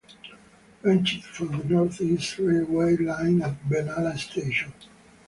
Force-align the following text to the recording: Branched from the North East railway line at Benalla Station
Branched 0.81 1.25
from 1.25 1.55
the 1.55 1.63
North 1.63 2.01
East 2.01 2.39
railway 2.39 2.97
line 2.97 3.43
at 3.43 3.63
Benalla 3.69 4.17
Station 4.17 4.73